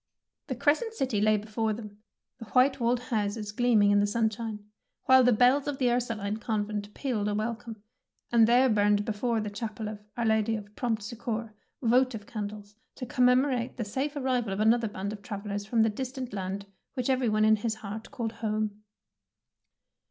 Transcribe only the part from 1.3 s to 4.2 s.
before them, the white walled houses gleaming in the